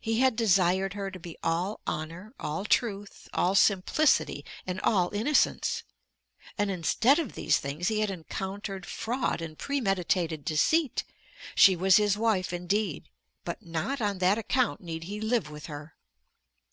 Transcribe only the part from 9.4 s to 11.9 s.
and premeditated deceit. She